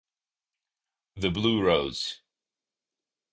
[1.15, 2.21] The Blue Rose